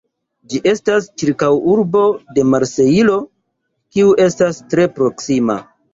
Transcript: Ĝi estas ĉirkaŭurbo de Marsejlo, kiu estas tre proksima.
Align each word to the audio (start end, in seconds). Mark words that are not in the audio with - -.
Ĝi 0.51 0.61
estas 0.69 1.09
ĉirkaŭurbo 1.23 2.01
de 2.37 2.45
Marsejlo, 2.53 3.19
kiu 3.97 4.19
estas 4.29 4.63
tre 4.73 4.89
proksima. 4.97 5.59